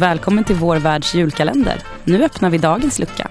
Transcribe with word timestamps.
Välkommen 0.00 0.44
till 0.44 0.56
vår 0.56 0.76
världs 0.76 1.14
julkalender. 1.14 1.76
Nu 2.06 2.24
öppnar 2.24 2.50
vi 2.50 2.58
dagens 2.58 2.98
lucka. 2.98 3.28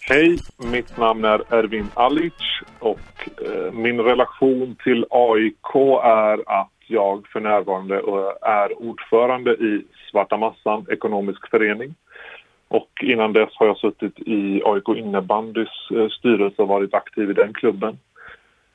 Hej, 0.00 0.38
mitt 0.72 0.96
namn 0.96 1.24
är 1.24 1.54
Ervin 1.54 1.88
Alic 1.94 2.32
och 2.78 3.28
eh, 3.46 3.72
min 3.72 4.00
relation 4.00 4.76
till 4.84 5.06
AIK 5.10 5.74
är 6.04 6.60
att 6.60 6.72
jag 6.86 7.26
för 7.26 7.40
närvarande 7.40 7.94
eh, 7.94 8.50
är 8.50 8.82
ordförande 8.82 9.50
i 9.50 9.84
Svarta 10.10 10.36
Massan 10.36 10.86
ekonomisk 10.90 11.50
förening. 11.50 11.94
Och 12.68 12.90
innan 13.02 13.32
dess 13.32 13.50
har 13.54 13.66
jag 13.66 13.78
suttit 13.78 14.18
i 14.18 14.62
AIK 14.64 14.88
innebandys 14.96 15.90
eh, 15.90 16.08
styrelse 16.08 16.62
och 16.62 16.68
varit 16.68 16.94
aktiv 16.94 17.30
i 17.30 17.34
den 17.34 17.52
klubben. 17.52 17.98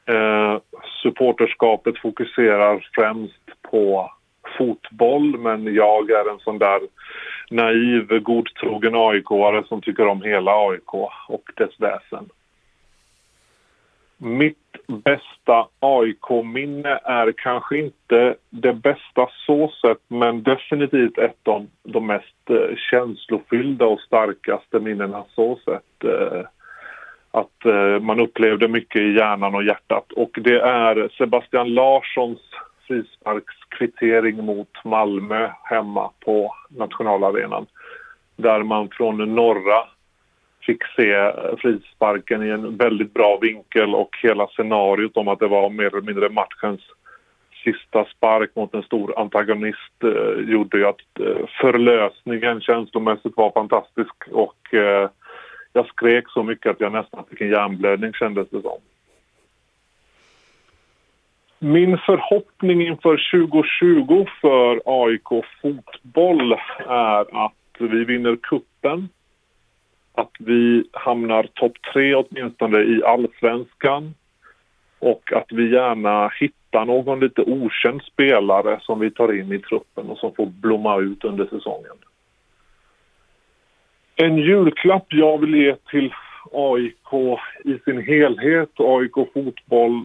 Eh, 0.06 0.58
supporterskapet 1.04 1.98
fokuserar 1.98 2.90
främst 2.94 3.62
på 3.72 4.12
fotboll 4.58 5.38
men 5.38 5.74
jag 5.74 6.10
är 6.10 6.32
en 6.32 6.40
sån 6.40 6.58
där 6.58 6.80
naiv, 7.50 8.20
godtrogen 8.20 8.96
AIK-are 8.96 9.64
som 9.68 9.82
tycker 9.82 10.08
om 10.08 10.22
hela 10.22 10.52
AIK 10.52 10.94
och 11.28 11.52
dess 11.56 11.80
väsen. 11.80 12.30
Mitt 14.18 14.58
bästa 14.88 15.68
AIK-minne 15.80 17.00
är 17.04 17.32
kanske 17.32 17.78
inte 17.78 18.36
det 18.50 18.74
bästa 18.74 19.30
så 19.46 19.72
sett 19.82 20.02
men 20.08 20.44
definitivt 20.44 21.18
ett 21.18 21.48
av 21.48 21.68
de 21.84 22.08
mest 22.08 22.50
eh, 22.50 22.76
känslofyllda 22.76 23.86
och 23.86 24.00
starkaste 24.00 24.80
minnena 24.80 25.24
så 25.36 25.60
sett. 25.66 26.04
Eh, 26.04 26.46
att 27.32 27.66
eh, 27.66 28.00
man 28.00 28.20
upplevde 28.20 28.68
mycket 28.68 29.02
i 29.02 29.14
hjärnan 29.14 29.56
och 29.56 29.64
hjärtat 29.64 30.12
och 30.12 30.38
det 30.42 30.60
är 30.60 31.10
Sebastian 31.18 31.74
Larssons 31.74 32.40
frisparkskvittering 32.88 34.46
mot 34.46 34.84
Malmö 34.84 35.50
hemma 35.64 36.10
på 36.26 36.56
nationalarenan. 36.70 37.66
Där 38.36 38.64
man 38.64 38.90
från 38.90 39.36
norra 39.36 39.88
fick 40.66 40.84
se 40.96 41.32
frisparken 41.58 42.44
i 42.44 42.50
en 42.50 42.78
väldigt 42.78 43.14
bra 43.14 43.38
vinkel 43.42 43.96
och 43.96 44.18
hela 44.24 44.48
scenariot 44.48 45.18
om 45.18 45.28
att 45.28 45.40
det 45.40 45.48
var 45.48 45.70
mer 45.70 45.86
eller 45.86 46.02
mindre 46.02 46.30
matchens 46.30 46.82
sista 47.64 48.06
spark 48.06 48.56
mot 48.56 48.74
en 48.74 48.84
stor 48.84 49.20
antagonist 49.20 50.04
eh, 50.04 50.50
gjorde 50.52 50.78
ju 50.78 50.86
att 50.86 51.20
eh, 51.20 51.46
förlösningen 51.62 52.62
känslomässigt 52.62 53.38
var 53.38 53.52
fantastisk 53.52 54.28
och 54.32 54.74
eh, 54.74 55.10
jag 55.74 55.88
skrek 55.88 56.30
så 56.30 56.44
mycket 56.44 56.72
att 56.72 56.80
jag 56.80 56.92
nästan 56.92 57.26
fick 57.30 57.42
en 57.42 57.50
hjärnblödning 57.50 58.14
kändes 58.14 58.50
det 58.50 58.62
som. 58.62 58.78
Min 61.64 61.98
förhoppning 61.98 62.82
inför 62.82 63.32
2020 63.32 64.26
för 64.42 64.82
AIK 64.86 65.46
fotboll 65.62 66.52
är 66.88 67.46
att 67.46 67.54
vi 67.80 68.04
vinner 68.06 68.36
kuppen 68.36 69.10
att 70.14 70.32
vi 70.40 70.84
hamnar 70.92 71.44
topp 71.44 71.72
tre 71.94 72.16
åtminstone 72.16 72.78
i 72.78 73.04
allsvenskan 73.06 74.14
och 75.00 75.34
att 75.34 75.46
vi 75.52 75.72
gärna 75.74 76.32
hittar 76.40 76.86
någon 76.86 77.20
lite 77.20 77.42
okänd 77.42 78.02
spelare 78.02 78.80
som 78.82 79.00
vi 79.00 79.12
tar 79.12 79.40
in 79.40 79.52
i 79.52 79.60
truppen 79.60 80.10
och 80.10 80.18
som 80.18 80.36
får 80.36 80.46
blomma 80.46 81.00
ut 81.00 81.24
under 81.24 81.46
säsongen. 81.46 81.98
En 84.16 84.38
julklapp 84.38 85.06
jag 85.10 85.38
vill 85.38 85.56
ge 85.56 85.76
till 85.76 86.14
AIK 86.52 87.40
i 87.64 87.80
sin 87.86 88.02
helhet, 88.02 88.80
AIK 88.80 89.34
fotboll 89.34 90.04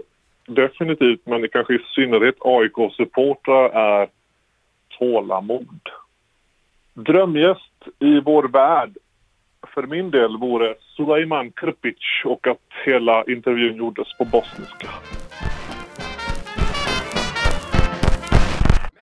definitivt, 0.49 1.27
men 1.27 1.49
kanske 1.49 1.75
i 1.75 1.79
synnerhet 1.95 2.35
AIK-supportrar 2.41 3.71
är 3.71 4.09
tålamod. 4.99 5.81
Drömgäst 6.95 7.89
i 7.99 8.21
vår 8.21 8.49
värld 8.49 8.97
för 9.75 9.83
min 9.83 10.11
del 10.11 10.37
vore 10.37 10.75
Sulaiman 10.97 11.51
Krpic 11.51 12.25
och 12.25 12.47
att 12.47 12.59
hela 12.85 13.25
intervjun 13.25 13.77
gjordes 13.77 14.19
på 14.19 14.25
bosniska. 14.25 14.89